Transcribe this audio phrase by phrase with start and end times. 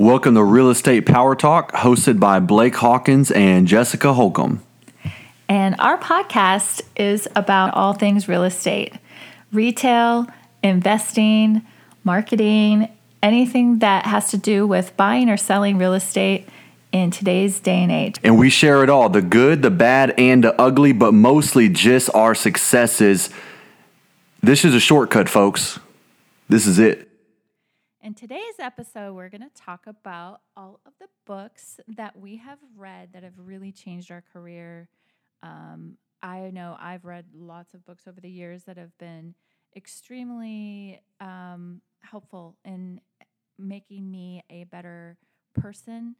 [0.00, 4.62] Welcome to Real Estate Power Talk, hosted by Blake Hawkins and Jessica Holcomb.
[5.46, 8.94] And our podcast is about all things real estate
[9.52, 10.26] retail,
[10.62, 11.60] investing,
[12.02, 12.88] marketing,
[13.22, 16.48] anything that has to do with buying or selling real estate
[16.92, 18.16] in today's day and age.
[18.24, 22.08] And we share it all the good, the bad, and the ugly, but mostly just
[22.14, 23.28] our successes.
[24.42, 25.78] This is a shortcut, folks.
[26.48, 27.09] This is it.
[28.10, 32.58] In today's episode, we're going to talk about all of the books that we have
[32.76, 34.88] read that have really changed our career.
[35.44, 39.36] Um, I know I've read lots of books over the years that have been
[39.76, 43.00] extremely um, helpful in
[43.60, 45.16] making me a better
[45.54, 46.16] person,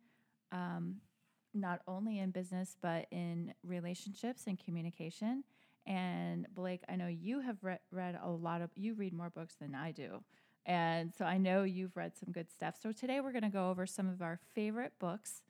[0.53, 0.99] um,
[1.55, 5.43] not only in business, but in relationships and communication.
[5.87, 9.57] And Blake, I know you have re- read a lot of, you read more books
[9.61, 10.23] than I do.
[10.67, 12.77] And so I know you've read some good stuff.
[12.81, 15.43] So today we're going to go over some of our favorite books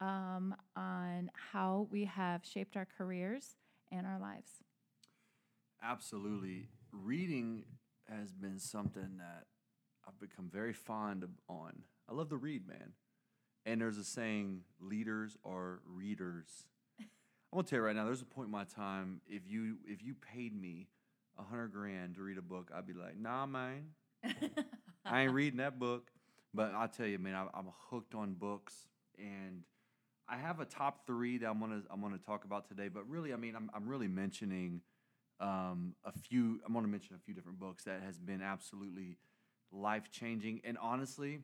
[0.00, 3.56] um, on how we have shaped our careers
[3.90, 4.50] and our lives.
[5.82, 6.68] Absolutely.
[6.92, 7.64] Reading
[8.08, 9.46] has been something that
[10.06, 11.82] I've become very fond of on.
[12.08, 12.92] I love to read, man.
[13.64, 16.66] And there's a saying, leaders are readers.
[17.52, 20.02] I'm gonna tell you right now, there's a point in my time, if you if
[20.02, 20.88] you paid me
[21.38, 23.88] a hundred grand to read a book, I'd be like, nah man,
[25.04, 26.10] I ain't reading that book.
[26.54, 28.74] But I'll tell you, man, I, I'm hooked on books,
[29.18, 29.62] and
[30.28, 32.88] I have a top three that I'm gonna I'm gonna talk about today.
[32.88, 34.82] But really, I mean, I'm I'm really mentioning
[35.40, 36.60] um, a few.
[36.66, 39.16] I'm gonna mention a few different books that has been absolutely
[39.70, 40.60] life changing.
[40.64, 41.40] And honestly,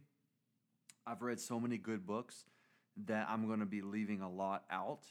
[1.07, 2.45] I've read so many good books
[3.07, 5.05] that I'm gonna be leaving a lot out.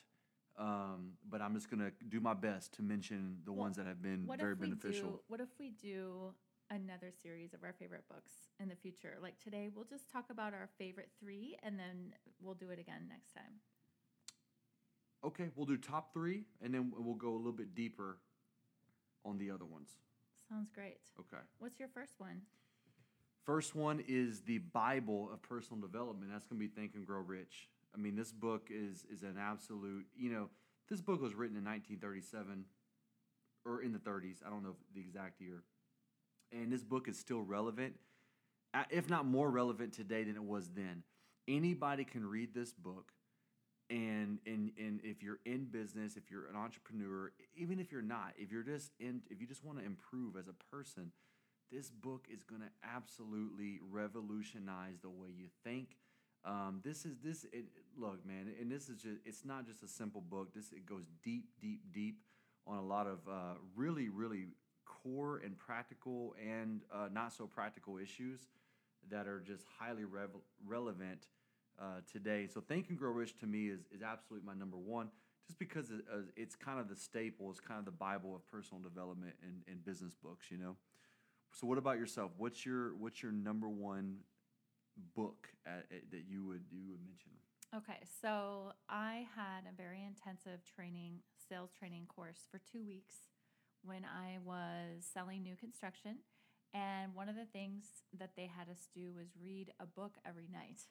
[0.59, 4.01] Um, but I'm just gonna do my best to mention the Well, ones that have
[4.01, 5.09] been very beneficial.
[5.09, 5.19] do?
[5.27, 6.33] What if we do
[6.69, 9.15] another series of our favorite books in the future?
[9.21, 13.07] Like today, we'll just talk about our favorite three, and then we'll do it again
[13.09, 13.59] next time.
[15.25, 18.17] Okay, we'll do top three, and then we'll go a little bit deeper
[19.25, 19.89] on the other ones.
[20.49, 20.97] Sounds great.
[21.19, 21.43] Okay.
[21.59, 22.41] What's your first one?
[23.43, 26.31] First one is the Bible of personal development.
[26.31, 27.69] That's going to be Think and Grow Rich.
[27.95, 30.05] I mean, this book is is an absolute.
[30.15, 30.49] You know,
[30.89, 32.65] this book was written in 1937
[33.65, 34.45] or in the 30s.
[34.45, 35.63] I don't know the exact year,
[36.51, 37.95] and this book is still relevant,
[38.73, 41.03] uh, if not more relevant today than it was then.
[41.47, 43.11] Anybody can read this book
[43.89, 48.33] and and and if you're in business if you're an entrepreneur even if you're not
[48.37, 51.11] if you're just in if you just want to improve as a person
[51.71, 55.95] this book is going to absolutely revolutionize the way you think
[56.45, 57.65] um, this is this it,
[57.97, 61.05] look man and this is just it's not just a simple book this it goes
[61.23, 62.19] deep deep deep
[62.65, 64.47] on a lot of uh, really really
[64.87, 68.47] core and practical and uh, not so practical issues
[69.09, 70.29] that are just highly rev-
[70.65, 71.27] relevant
[71.79, 72.47] uh, today.
[72.51, 75.09] So Think and Grow Rich to me is, is absolutely my number one,
[75.45, 78.81] just because uh, it's kind of the staple, it's kind of the Bible of personal
[78.81, 80.75] development and, and business books, you know.
[81.53, 82.31] So what about yourself?
[82.37, 84.17] What's your what's your number one
[85.15, 87.31] book at, at- that you would you would mention?
[87.75, 91.19] Okay, so I had a very intensive training,
[91.49, 93.15] sales training course for two weeks
[93.87, 96.17] when I was selling new construction.
[96.73, 97.85] And one of the things
[98.19, 100.81] that they had us do was read a book every night.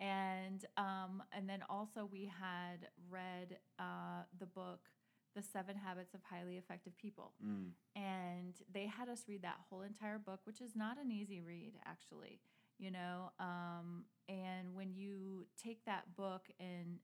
[0.00, 4.80] And um, and then also we had read uh, the book,
[5.36, 7.34] The Seven Habits of Highly Effective People.
[7.46, 11.40] Mm, and they had us read that whole entire book which is not an easy
[11.40, 12.40] read actually
[12.78, 16.98] you know um, and when you take that book and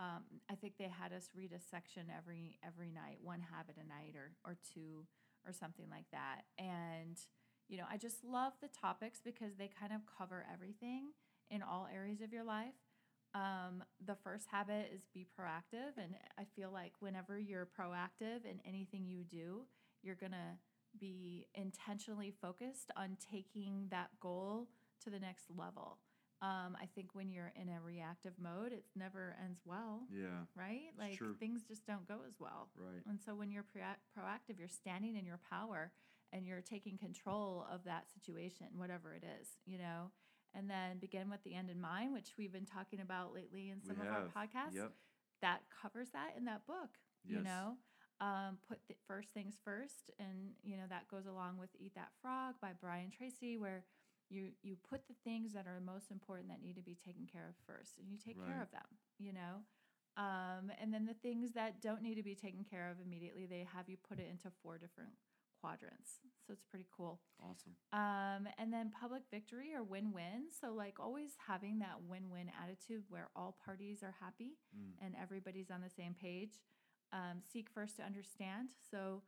[0.00, 3.88] um, i think they had us read a section every every night one habit a
[3.88, 5.06] night or or two
[5.46, 6.42] or something like that.
[6.58, 7.18] And
[7.68, 11.12] you know i just love the topics because they kind of cover everything
[11.50, 12.74] in all areas of your life.
[13.34, 15.96] Um, the first habit is be proactive.
[15.96, 19.62] And i feel like whenever you're proactive in anything you do
[20.02, 20.58] you're to
[21.00, 24.68] be intentionally focused on taking that goal
[25.02, 25.98] to the next level.
[26.44, 30.92] Um, I think when you're in a reactive mode, it never ends well, yeah, right?
[30.98, 31.34] Like true.
[31.40, 32.68] things just don't go as well.
[32.76, 33.02] right.
[33.08, 35.92] And so when you're proa- proactive, you're standing in your power
[36.32, 40.10] and you're taking control of that situation, whatever it is, you know?
[40.54, 43.82] And then begin with the end in mind, which we've been talking about lately in
[43.82, 44.24] some we of have.
[44.24, 44.74] our podcasts.
[44.76, 44.92] Yep.
[45.40, 46.90] That covers that in that book,
[47.24, 47.76] you know?
[48.20, 50.10] Um, put the first things first.
[50.18, 53.84] And, you know, that goes along with Eat That Frog by Brian Tracy, where
[54.30, 57.46] you, you put the things that are most important that need to be taken care
[57.48, 58.86] of first and you take care of them,
[59.18, 59.62] you know?
[60.16, 63.66] Um, and then the things that don't need to be taken care of immediately, they
[63.74, 65.10] have you put it into four different
[65.60, 66.20] quadrants.
[66.46, 67.20] So it's pretty cool.
[67.42, 67.72] Awesome.
[67.92, 70.46] Um, and then public victory or win win.
[70.60, 74.92] So, like, always having that win win attitude where all parties are happy Mm.
[75.04, 76.60] and everybody's on the same page.
[77.12, 78.68] Um, seek first to understand.
[78.90, 79.22] So,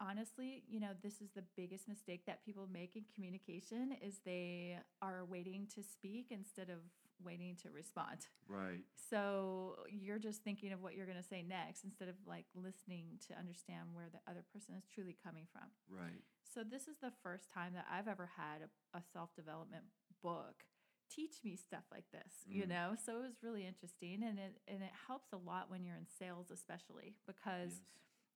[0.00, 4.78] honestly, you know, this is the biggest mistake that people make in communication is they
[5.02, 6.78] are waiting to speak instead of
[7.22, 8.26] waiting to respond.
[8.48, 8.80] Right.
[9.10, 13.18] So you're just thinking of what you're going to say next instead of like listening
[13.28, 15.68] to understand where the other person is truly coming from.
[15.88, 16.22] Right.
[16.52, 19.84] So this is the first time that I've ever had a, a self-development
[20.22, 20.64] book
[21.10, 22.68] teach me stuff like this, you Mm.
[22.70, 22.96] know?
[23.04, 26.06] So it was really interesting and it and it helps a lot when you're in
[26.18, 27.80] sales especially because Yes.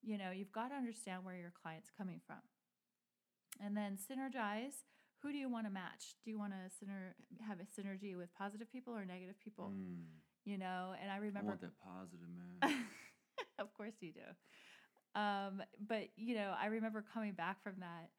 [0.02, 2.42] You know, you've got to understand where your client's coming from.
[3.60, 4.84] And then synergize.
[5.22, 6.14] Who do you want to match?
[6.24, 7.14] Do you want to syner-
[7.46, 9.72] have a synergy with positive people or negative people?
[9.74, 10.04] Mm.
[10.44, 12.28] You know, and I I remember want that positive,
[12.62, 12.84] man.
[13.58, 15.20] of course you do.
[15.20, 18.10] Um, but you know, I remember coming back from that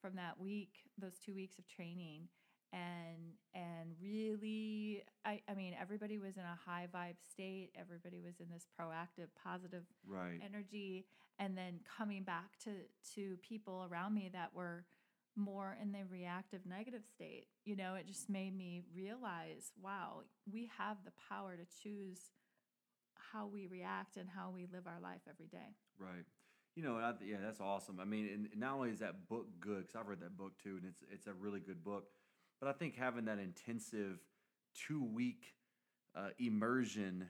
[0.00, 2.28] from that week, those two weeks of training,
[2.72, 7.70] and and really, I I mean, everybody was in a high vibe state.
[7.78, 10.40] Everybody was in this proactive, positive right.
[10.44, 11.06] energy,
[11.38, 12.70] and then coming back to
[13.14, 14.84] to people around me that were
[15.36, 20.22] more in the reactive negative state you know it just made me realize wow
[20.52, 22.32] we have the power to choose
[23.14, 26.24] how we react and how we live our life every day Right.
[26.74, 27.98] You know, I, yeah, that's awesome.
[28.00, 30.78] I mean, and not only is that book good, because I've read that book too,
[30.80, 32.04] and it's it's a really good book.
[32.60, 34.18] But I think having that intensive
[34.74, 35.54] two week
[36.14, 37.28] uh, immersion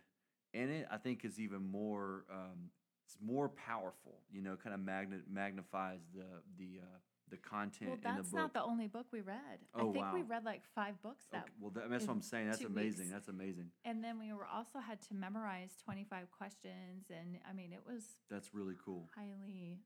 [0.54, 2.70] in it, I think is even more um,
[3.04, 4.20] it's more powerful.
[4.30, 6.24] You know, kind of magnet magnifies the
[6.58, 6.98] the uh,
[7.30, 8.40] the content well in the that's book.
[8.40, 11.42] not the only book we read Oh, i think we read like five books that
[11.42, 12.48] Okay, well, that, that's what I'm saying.
[12.48, 13.00] That's amazing.
[13.00, 13.12] weeks.
[13.12, 13.66] That's amazing.
[13.84, 18.02] and then we were also had to memorize 25 questions and i mean it was
[18.30, 19.10] That's really cool.
[19.14, 19.76] highly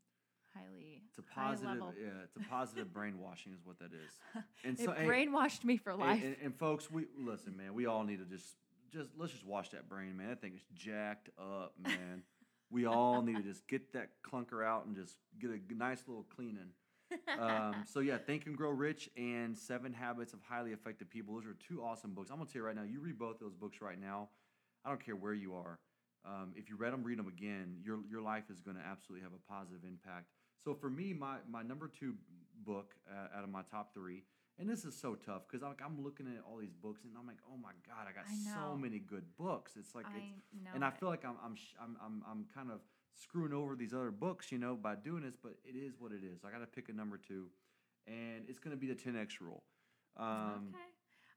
[0.54, 2.08] highly It's a positive, yeah.
[2.24, 4.42] It's a positive brainwashing, is what that is.
[4.64, 7.74] And it so, hey, brainwashed me for life And, and folks, we listen, man.
[7.74, 8.56] We all need to just,
[8.92, 10.28] just let's just wash that brain, man.
[10.28, 12.22] That thing is jacked up, man.
[12.70, 16.26] we all need to just get that clunker out and just get a nice little
[16.34, 16.70] cleaning.
[17.38, 21.34] Um, so yeah, Think and Grow Rich and Seven Habits of Highly Effective People.
[21.34, 22.30] Those are two awesome books.
[22.30, 22.84] I'm gonna tell you right now.
[22.84, 24.30] You read both those books right now.
[24.84, 25.78] I don't care where you are.
[26.24, 27.76] Um, if you read them, read them again.
[27.84, 30.26] Your your life is going to absolutely have a positive impact.
[30.64, 32.14] So for me, my my number two
[32.64, 34.24] book uh, out of my top three,
[34.58, 37.26] and this is so tough because I'm, I'm looking at all these books and I'm
[37.26, 39.72] like, oh my god, I got I so many good books.
[39.78, 40.94] It's like I it's and I it.
[40.98, 42.80] feel like I'm I'm, sh- I'm I'm I'm kind of
[43.14, 45.34] screwing over these other books, you know, by doing this.
[45.40, 46.44] But it is what it is.
[46.44, 47.46] I got to pick a number two,
[48.06, 49.64] and it's going to be the 10x rule.
[50.16, 50.84] Um, okay.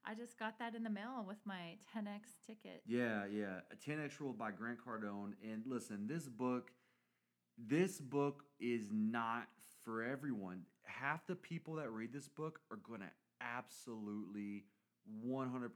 [0.07, 2.83] I just got that in the mail with my 10x ticket.
[2.85, 3.61] Yeah, yeah.
[3.71, 5.33] A 10x rule by Grant Cardone.
[5.43, 6.69] And listen, this book,
[7.57, 9.47] this book is not
[9.83, 10.61] for everyone.
[10.83, 13.11] Half the people that read this book are going to
[13.41, 14.65] absolutely
[15.25, 15.69] 100%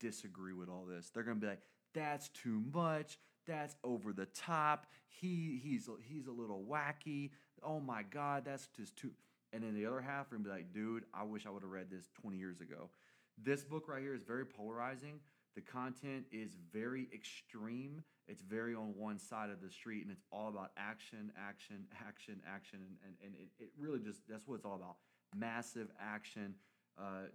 [0.00, 1.10] disagree with all this.
[1.10, 1.62] They're going to be like,
[1.94, 3.18] that's too much.
[3.46, 4.86] That's over the top.
[5.08, 7.30] He he's he's a little wacky.
[7.62, 9.10] Oh my god, that's just too.
[9.52, 11.70] And then the other half are gonna be like, dude, I wish I would have
[11.70, 12.88] read this 20 years ago.
[13.36, 15.20] This book right here is very polarizing.
[15.54, 18.04] The content is very extreme.
[18.28, 22.40] It's very on one side of the street, and it's all about action, action, action,
[22.46, 24.96] action, and and, and it, it really just that's what it's all about.
[25.34, 26.54] Massive action,
[26.98, 27.28] uh,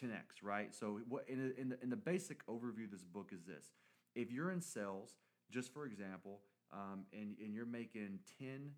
[0.00, 0.72] 10x, right?
[0.74, 3.70] So what in, the- in the in the basic overview of this book is this:
[4.14, 5.16] if you're in sales,
[5.50, 6.40] just for example,
[6.72, 8.70] um, and and you're making 10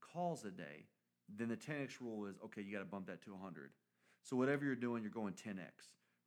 [0.00, 0.86] calls a day,
[1.34, 2.62] then the 10x rule is okay.
[2.62, 3.70] You got to bump that to 100.
[4.22, 5.70] So whatever you're doing, you're going 10x,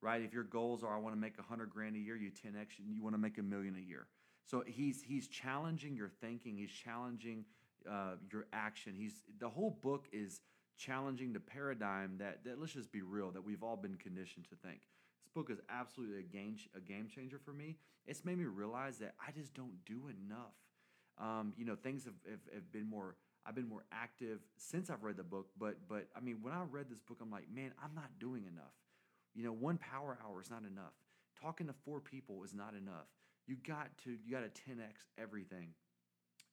[0.02, 0.22] right?
[0.22, 2.96] If your goals are I want to make 100 grand a year, you 10x, and
[2.96, 4.08] you want to make a million a year.
[4.50, 6.58] So he's he's challenging your thinking.
[6.58, 7.46] He's challenging
[7.90, 8.96] uh, your action.
[8.98, 10.42] He's the whole book is
[10.76, 14.56] challenging the paradigm that that let's just be real that we've all been conditioned to
[14.68, 14.80] think.
[15.24, 17.76] This book is absolutely a game a game changer for me.
[18.08, 20.56] It's made me realize that I just don't do enough.
[21.20, 23.18] Um, you know, things have, have, have been more.
[23.46, 26.64] I've been more active since I've read the book, but but I mean, when I
[26.64, 28.74] read this book, I'm like, man, I'm not doing enough.
[29.36, 30.94] You know, one power hour is not enough.
[31.40, 33.08] Talking to four people is not enough.
[33.50, 35.70] You got to you got to 10x everything.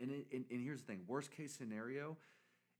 [0.01, 2.17] And, it, and and here's the thing: worst case scenario,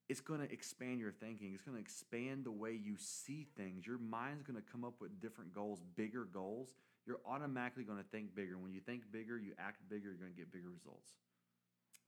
[0.09, 1.53] it's going to expand your thinking.
[1.53, 3.87] It's going to expand the way you see things.
[3.87, 6.73] Your mind's going to come up with different goals, bigger goals.
[7.07, 8.57] You're automatically going to think bigger.
[8.59, 10.09] When you think bigger, you act bigger.
[10.09, 11.11] You're going to get bigger results.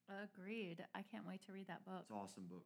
[0.08, 0.84] Agreed.
[0.94, 2.00] I can't wait to read that book.
[2.00, 2.64] It's an awesome book.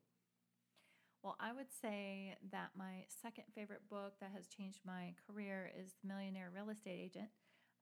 [1.22, 5.94] Well, I would say that my second favorite book that has changed my career is
[6.02, 7.28] The Millionaire Real Estate Agent,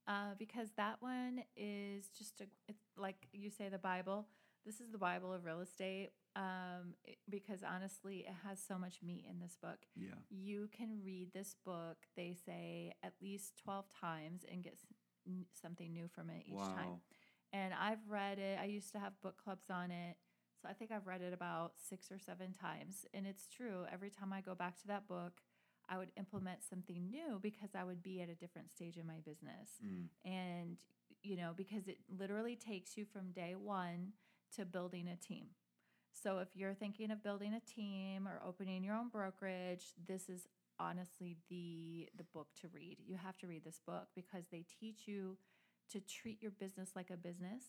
[0.07, 4.27] uh, because that one is just a, it's like you say, the Bible.
[4.65, 9.01] this is the Bible of real estate um, it- because honestly, it has so much
[9.03, 9.79] meat in this book.
[9.95, 10.15] Yeah.
[10.29, 14.85] You can read this book, they say, at least 12 times and get s-
[15.61, 16.73] something new from it each wow.
[16.75, 17.01] time.
[17.53, 20.15] And I've read it, I used to have book clubs on it.
[20.61, 23.05] So I think I've read it about six or seven times.
[23.13, 23.85] And it's true.
[23.91, 25.41] Every time I go back to that book,
[25.91, 29.19] I would implement something new because I would be at a different stage in my
[29.25, 29.69] business.
[29.85, 30.07] Mm.
[30.23, 30.77] and
[31.23, 34.13] you know because it literally takes you from day one
[34.55, 35.47] to building a team.
[36.13, 40.47] So if you're thinking of building a team or opening your own brokerage this is
[40.79, 42.97] honestly the the book to read.
[43.05, 45.37] You have to read this book because they teach you
[45.91, 47.63] to treat your business like a business.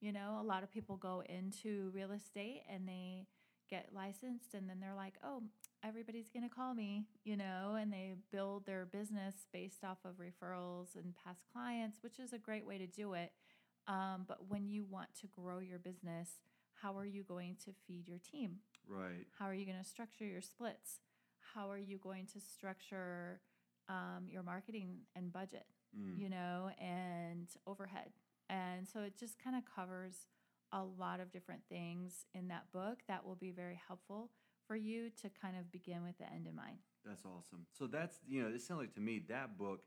[0.00, 3.26] You know a lot of people go into real estate and they
[3.70, 5.42] get licensed and then they're like oh
[5.84, 10.14] everybody's going to call me, you know, and they build their business based off of
[10.16, 13.32] referrals and past clients, which is a great way to do it.
[13.88, 16.28] Um, but when you want to grow your business,
[16.74, 18.58] how are you going to feed your team?
[18.86, 19.26] Right.
[19.38, 21.00] How are you going to structure your splits?
[21.54, 23.40] How are you going to structure
[23.88, 25.66] um, your marketing and budget,
[25.98, 26.18] Mm.
[26.18, 28.12] you know, and overhead?
[28.48, 30.26] And so it just kind of covers
[30.72, 34.30] a lot of different things in that book that will be very helpful
[34.72, 36.78] for you to kind of begin with the end in mind.
[37.04, 37.66] That's awesome.
[37.78, 39.80] So that's you know, it sounds like to me that book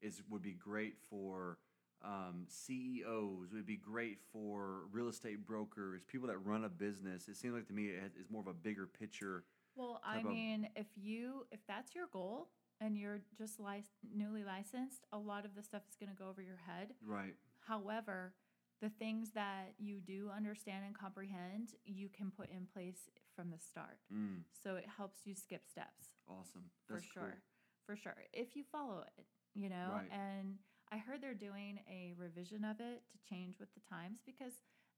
[0.00, 1.58] is would be great for
[2.02, 3.52] um, CEOs.
[3.52, 7.28] Would be great for real estate brokers, people that run a business.
[7.28, 9.44] It seems like to me it's more of a bigger picture.
[9.74, 12.48] Well, I type of- mean, if you if that's your goal
[12.80, 13.84] and you're just lic-
[14.16, 16.94] newly licensed, a lot of the stuff is going to go over your head.
[17.04, 17.34] Right.
[17.60, 18.32] However,
[18.80, 23.58] the things that you do understand and comprehend, you can put in place from the
[23.58, 23.98] start.
[24.12, 24.42] Mm.
[24.62, 26.10] So it helps you skip steps.
[26.28, 26.70] Awesome.
[26.86, 27.42] for sure cool.
[27.84, 30.08] for sure if you follow it you know Right.
[30.12, 30.54] and
[30.92, 34.52] i heard they're doing a revision of it to change with the times because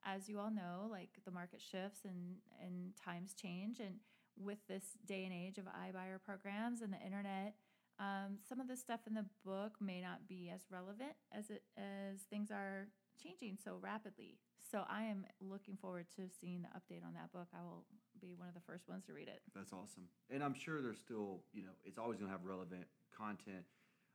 [0.05, 3.97] as you all know like the market shifts and and times change and
[4.37, 7.55] with this day and age of iBuyer programs and the internet
[7.99, 11.63] um, some of the stuff in the book may not be as relevant as it
[11.79, 12.89] as things are
[13.21, 14.39] changing so rapidly
[14.71, 17.87] so i am looking forward to seeing the update on that book i will
[18.27, 20.05] be one of the first ones to read it That's awesome.
[20.31, 22.85] And I'm sure there's still, you know, it's always going to have relevant
[23.17, 23.65] content.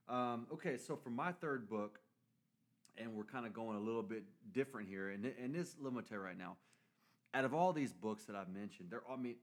[0.07, 1.99] Um, okay, so for my third book,
[2.97, 6.37] and we're kind of going a little bit different here, and, and this, me right
[6.37, 6.57] now,
[7.33, 9.35] out of all these books that I've mentioned, they're, I mean,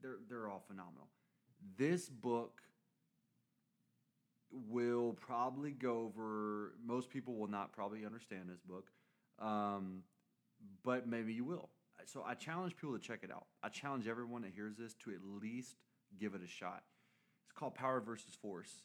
[0.00, 1.08] they're, they're all phenomenal.
[1.76, 2.60] This book
[4.68, 8.86] will probably go over, most people will not probably understand this book,
[9.40, 10.02] um,
[10.84, 11.68] but maybe you will.
[12.04, 13.46] So I challenge people to check it out.
[13.62, 15.76] I challenge everyone that hears this to at least
[16.18, 16.82] give it a shot.
[17.46, 18.82] It's called Power versus Force.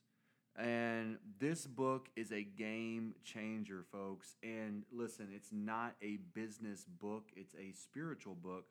[0.58, 4.36] And this book is a game changer, folks.
[4.42, 8.66] And listen, it's not a business book, it's a spiritual book.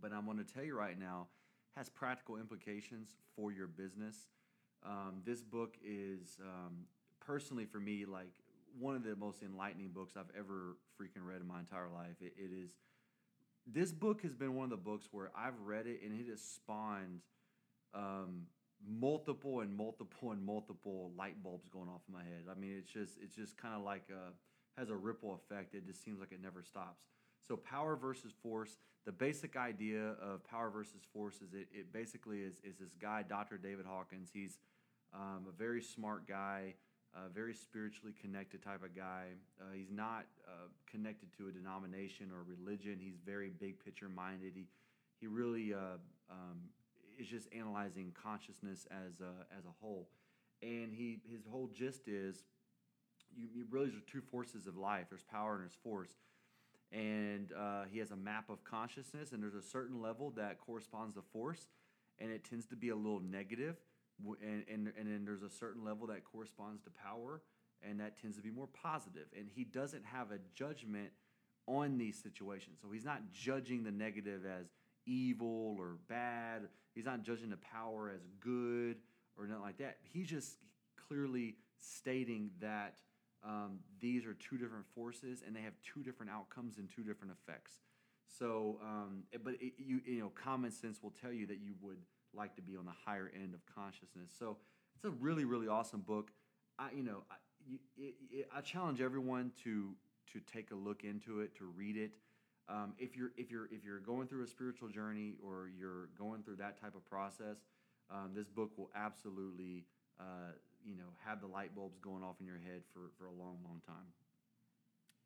[0.00, 1.28] But I'm going to tell you right now,
[1.76, 4.16] has practical implications for your business.
[4.84, 6.86] Um, this book is um,
[7.20, 8.32] personally for me like
[8.78, 12.16] one of the most enlightening books I've ever freaking read in my entire life.
[12.20, 12.70] It, it is
[13.72, 16.40] this book has been one of the books where I've read it and it has
[16.40, 17.20] spawned
[17.94, 18.46] um,
[18.88, 22.44] multiple and multiple and multiple light bulbs going off in my head.
[22.50, 24.32] I mean, it's just it's just kind of like a
[24.80, 25.74] has a ripple effect.
[25.74, 27.02] It just seems like it never stops.
[27.46, 28.76] So power versus force.
[29.06, 33.24] The basic idea of power versus force is it, it basically is is this guy,
[33.28, 33.58] Dr.
[33.58, 34.30] David Hawkins.
[34.32, 34.58] He's
[35.12, 36.74] um, a very smart guy,
[37.14, 39.26] a very spiritually connected type of guy.
[39.60, 42.98] Uh, he's not uh, connected to a denomination or religion.
[43.00, 44.52] He's very big picture minded.
[44.54, 44.66] He
[45.20, 45.98] he really uh,
[46.30, 46.60] um,
[47.18, 50.08] is just analyzing consciousness as a, as a whole,
[50.62, 52.44] and he his whole gist is
[53.36, 55.06] you, you really there's two forces of life.
[55.10, 56.12] There's power and there's force,
[56.92, 61.14] and uh, he has a map of consciousness, and there's a certain level that corresponds
[61.16, 61.66] to force,
[62.18, 63.76] and it tends to be a little negative,
[64.42, 67.42] and and and then there's a certain level that corresponds to power,
[67.82, 69.26] and that tends to be more positive.
[69.36, 71.10] And he doesn't have a judgment
[71.66, 74.66] on these situations, so he's not judging the negative as
[75.06, 76.68] evil or bad.
[76.94, 78.96] He's not judging the power as good
[79.38, 79.98] or nothing like that.
[80.02, 80.58] He's just
[81.08, 82.98] clearly stating that
[83.44, 87.32] um, these are two different forces and they have two different outcomes and two different
[87.32, 87.72] effects.
[88.38, 91.98] So, um, but it, you you know, common sense will tell you that you would
[92.34, 94.30] like to be on the higher end of consciousness.
[94.38, 94.56] So,
[94.96, 96.30] it's a really really awesome book.
[96.78, 97.34] I you know I,
[97.96, 99.94] it, it, I challenge everyone to
[100.32, 102.12] to take a look into it, to read it.
[102.68, 106.42] Um, if you're if you're if you're going through a spiritual journey or you're going
[106.42, 107.56] through that type of process,
[108.10, 109.86] um, this book will absolutely
[110.20, 110.52] uh,
[110.84, 113.58] you know have the light bulbs going off in your head for for a long
[113.64, 114.12] long time.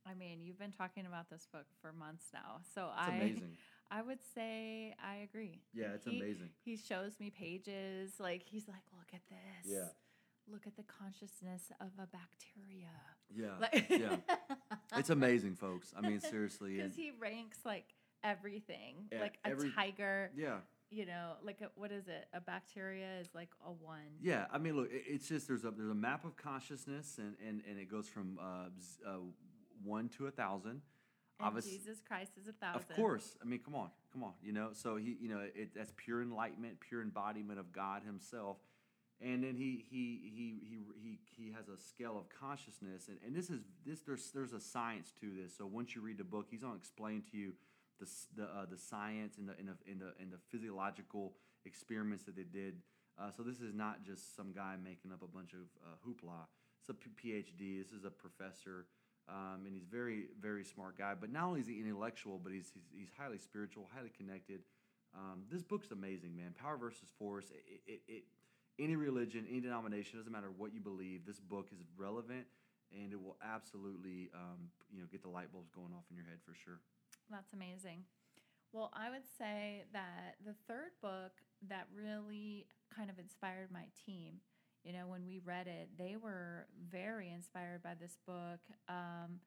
[0.06, 3.56] I mean, you've been talking about this book for months now, so It's I amazing.
[3.90, 5.62] I would say I agree.
[5.72, 6.50] Yeah, it's He- amazing.
[6.64, 9.72] He shows me pages like he's like, look at this.
[9.72, 9.88] Yeah.
[10.46, 12.90] Look at the consciousness of a bacteria.
[13.34, 13.58] Yeah.
[13.60, 14.16] Like, yeah.
[14.98, 15.92] It's amazing, folks.
[15.96, 16.74] I mean, seriously.
[16.76, 17.86] because he ranks like
[18.22, 20.30] everything, Yeah, like a every- tiger.
[20.36, 20.58] yeah.
[20.90, 22.26] You know, like a, what is it?
[22.32, 24.18] A bacteria is like a one.
[24.20, 27.34] Yeah, I mean, look, it- it's just there's a there's a map of consciousness, and
[27.44, 28.68] and, and it goes from uh,
[29.08, 29.16] uh,
[29.82, 30.82] one to a thousand.
[31.44, 32.90] And Obvious- Jesus Christ is a thousand.
[32.90, 34.70] Of course, I mean, come on, come on, you know.
[34.72, 38.56] So he, you know, it, that's pure enlightenment, pure embodiment of God Himself,
[39.20, 43.34] and then he he he he he he has a scale of consciousness, and, and
[43.34, 45.56] this is this there's there's a science to this.
[45.56, 47.52] So once you read the book, he's gonna explain to you
[48.00, 51.34] the the uh, the science and the and the and the, and the physiological
[51.66, 52.80] experiments that they did.
[53.18, 56.46] Uh, so this is not just some guy making up a bunch of uh, hoopla.
[56.80, 57.78] It's a PhD.
[57.82, 58.86] This is a professor,
[59.28, 61.14] um, and he's very very smart guy.
[61.18, 64.60] But not only is he intellectual, but he's he's, he's highly spiritual, highly connected.
[65.14, 66.54] Um, this book's amazing, man.
[66.60, 67.46] Power versus Force.
[67.50, 68.24] It, it, it
[68.78, 71.24] any religion, any denomination, doesn't matter what you believe.
[71.24, 72.46] This book is relevant,
[72.92, 76.26] and it will absolutely um, you know get the light bulbs going off in your
[76.26, 76.80] head for sure.
[77.30, 78.04] That's amazing.
[78.72, 81.30] Well, I would say that the third book
[81.68, 84.40] that really kind of inspired my team,
[84.84, 88.60] you know, when we read it, they were very inspired by this book.
[88.88, 89.40] Um,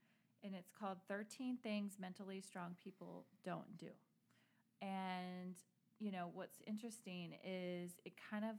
[0.43, 3.89] and it's called 13 Things Mentally Strong People Don't Do.
[4.81, 5.55] And,
[5.99, 8.55] you know, what's interesting is it kind of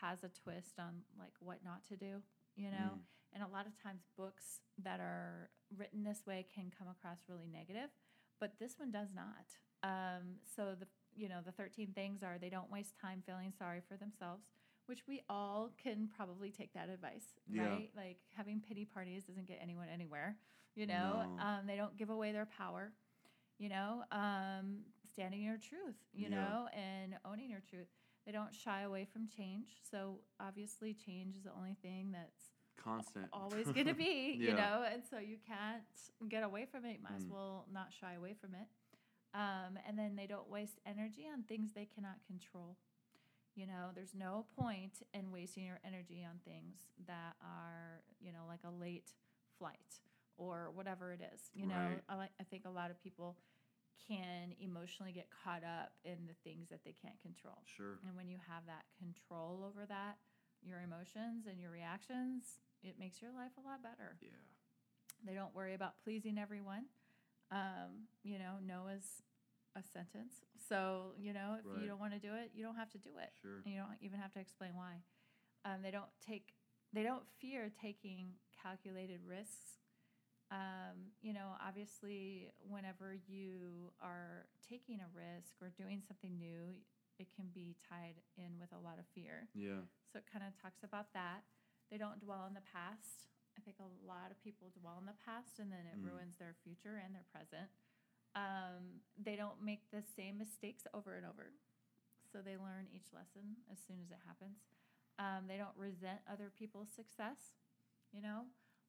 [0.00, 2.22] has a twist on like what not to do,
[2.56, 2.96] you know?
[2.96, 3.00] Mm.
[3.34, 7.48] And a lot of times books that are written this way can come across really
[7.50, 7.88] negative
[8.42, 9.46] but this one does not.
[9.84, 13.80] Um, so the you know the thirteen things are they don't waste time feeling sorry
[13.88, 14.50] for themselves,
[14.86, 17.62] which we all can probably take that advice, Yeah.
[17.64, 17.90] right?
[17.96, 20.36] Like having pity parties doesn't get anyone anywhere.
[20.74, 21.42] You know, No.
[21.44, 22.92] um, they don't give away their power.
[23.58, 24.78] You know, um,
[25.12, 25.96] standing in your truth.
[26.12, 26.36] You Yeah.
[26.36, 27.86] know, and owning your truth.
[28.26, 29.80] They don't shy away from change.
[29.90, 33.26] So obviously, change is the only thing that's Constant.
[33.32, 35.82] always going to be, you know, and so you can't
[36.28, 36.94] get away from it.
[36.94, 37.30] You might as Mm.
[37.30, 38.66] well not shy away from it.
[39.34, 42.76] Um, and then they don't waste energy on things they cannot control.
[43.54, 48.44] You know, there's no point in wasting your energy on things that are, you know,
[48.48, 49.12] like a late
[49.58, 50.00] flight
[50.36, 51.50] or whatever it is.
[51.52, 53.36] You know, I, I think a lot of people
[54.08, 57.62] can emotionally get caught up in the things that they can't control.
[57.66, 57.98] Sure.
[58.06, 60.16] And when you have that control over that,
[60.62, 64.16] your emotions and your reactions, it makes your life a lot better.
[64.20, 64.30] Yeah.
[65.24, 66.86] They don't worry about pleasing everyone.
[67.50, 69.22] Um, you know, no is
[69.76, 70.42] a sentence.
[70.68, 71.80] So, you know, if Right.
[71.82, 73.32] you don't want to do it, you don't have to do it.
[73.40, 73.62] Sure.
[73.64, 75.02] And you don't even have to explain why.
[75.64, 76.54] Um, they don't take,
[76.92, 79.78] they don't fear taking calculated risks.
[80.50, 86.76] Um, you know, obviously, whenever you are taking a risk or doing something new,
[87.18, 89.48] it can be tied in with a lot of fear.
[89.54, 89.80] Yeah.
[90.12, 91.44] So it kind of talks about that.
[91.90, 93.28] They don't dwell on the past.
[93.56, 96.04] I think a lot of people dwell on the past and then it Mm.
[96.04, 97.70] ruins their future and their present.
[98.34, 101.52] Um, they don't make the same mistakes over and over.
[102.32, 104.56] So they learn each lesson as soon as it happens.
[105.18, 107.52] Um, they don't resent other people's success.
[108.12, 108.48] You know,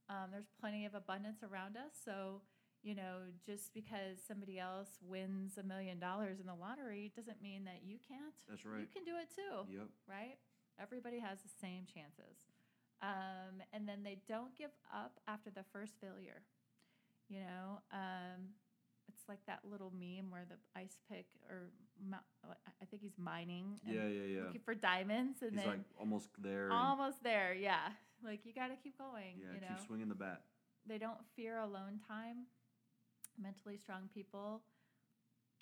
[0.09, 1.91] um, there's plenty of abundance around us.
[2.03, 2.41] So,
[2.83, 7.65] you know, just because somebody else wins a million dollars in the lottery doesn't mean
[7.65, 8.35] that you can't.
[8.47, 8.79] That's right.
[8.79, 9.87] You can do it too Yep.
[10.07, 10.37] right?
[10.81, 12.47] Everybody has the same chances.
[13.01, 16.43] Um, and then they don't give up after the first failure.
[17.27, 18.22] You know, um,
[19.63, 21.69] that little meme where the ice pick or
[22.81, 24.43] I- think he's mining and Yeah, yeah, yeah.
[24.43, 26.71] looking for diamonds, and He's then like almost there.
[26.71, 27.53] almost there.
[27.53, 27.91] Yeah,
[28.23, 29.37] like you got to keep going.
[29.39, 30.41] yeah, you know, keep swinging the bat.
[30.85, 32.45] they don't fear alone time.
[33.41, 34.61] Mentally strong people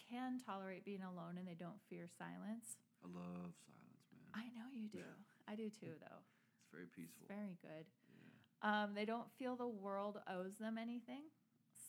[0.09, 2.75] can tolerate being alone, and they don't fear silence.
[3.03, 4.31] I love silence, man.
[4.33, 5.03] I know you do.
[5.47, 6.19] I do too, though.
[6.59, 7.21] It's very peaceful.
[7.21, 7.85] It's very good.
[8.09, 8.83] yeah.
[8.83, 11.23] Um, they don't feel the world owes them anything.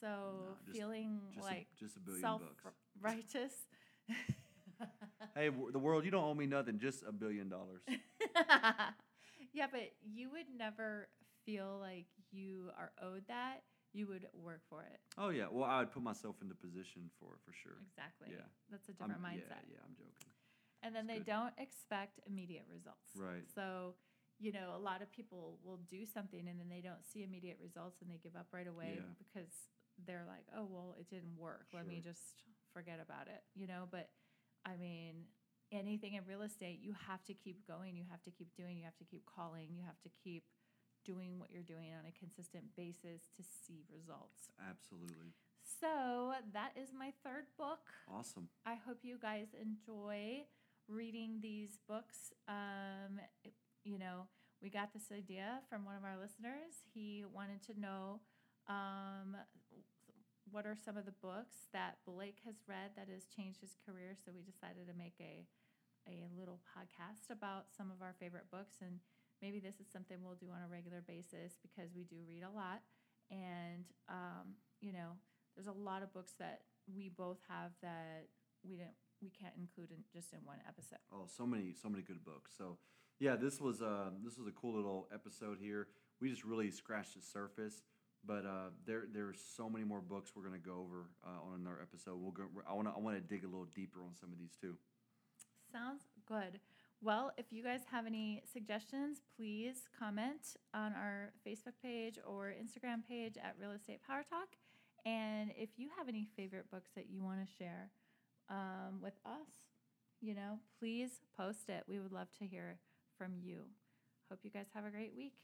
[0.02, 2.76] So No, just- feeling Just like a, just a billion self bucks.
[3.00, 3.54] righteous.
[5.36, 7.82] Hey, w- the world, you don't owe me nothing, just a billion dollars.
[9.54, 11.06] yeah, but you would never
[11.46, 13.62] feel like you are owed that.
[13.92, 14.98] You would work for it.
[15.18, 17.78] Oh yeah, well I would put myself into position for it for sure.
[17.92, 18.28] Exactly.
[18.32, 18.42] Yeah.
[18.70, 19.62] That's a I'm- different mindset.
[19.70, 20.32] Yeah, yeah, I'm joking.
[20.82, 21.30] And then That's they good.
[21.30, 23.14] don't expect immediate results.
[23.14, 23.46] Right.
[23.54, 23.94] So,
[24.40, 27.58] you know, a lot of people will do something and then they don't see immediate
[27.62, 29.06] results and they give up right away Yeah.
[29.16, 29.52] because
[30.06, 31.66] they're like, oh, well, it didn't work.
[31.74, 33.84] Let me just forget about it, you know?
[33.90, 34.08] But
[34.64, 35.24] I mean,
[35.70, 37.96] anything in real estate, you have to keep going.
[37.96, 38.78] You have to keep doing.
[38.78, 39.68] You have to keep calling.
[39.74, 40.44] You have to keep
[41.04, 44.50] doing what you're doing on a consistent basis to see results.
[44.70, 45.34] Absolutely.
[45.80, 47.80] So that is my third book.
[48.08, 48.48] Awesome.
[48.64, 50.44] I hope you guys enjoy
[50.88, 52.32] reading these books.
[52.48, 54.28] Um, it- you know,
[54.62, 56.84] we got this idea from one of our listeners.
[56.94, 58.20] He wanted to know
[58.68, 59.36] um,
[60.52, 64.14] what are some of the books that Blake has read that has changed his career.
[64.14, 65.46] So we decided to make a
[66.08, 68.98] a little podcast about some of our favorite books and
[69.40, 72.50] maybe this is something we'll do on a regular basis because we do read a
[72.50, 72.82] lot
[73.30, 75.14] and um, you know
[75.54, 76.62] there's a lot of books that
[76.92, 78.26] we both have that
[78.64, 82.02] we didn't we can't include in just in one episode Oh, so many, so many
[82.02, 82.50] good books.
[82.58, 82.78] So,
[83.20, 85.86] yeah, this was uh, this was a cool little episode here.
[86.20, 87.82] We just really scratched the surface,
[88.26, 91.78] but uh, there are so many more books we're gonna go over uh, on another
[91.82, 92.18] episode.
[92.20, 92.44] We'll go.
[92.68, 94.76] I want to I want to dig a little deeper on some of these too.
[95.72, 96.60] sounds good
[97.00, 103.02] well if you guys have any suggestions please comment on our facebook page or instagram
[103.08, 104.48] page at real estate power talk
[105.04, 107.90] and if you have any favorite books that you want to share
[108.50, 109.48] um, with us
[110.20, 112.78] you know please post it we would love to hear
[113.16, 113.64] from you
[114.30, 115.34] hope you guys have a great week